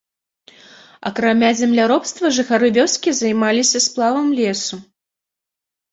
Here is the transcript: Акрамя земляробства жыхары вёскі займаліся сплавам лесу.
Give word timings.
Акрамя 1.09 1.51
земляробства 1.59 2.33
жыхары 2.37 2.69
вёскі 2.79 3.09
займаліся 3.21 3.79
сплавам 3.89 4.27
лесу. 4.43 4.85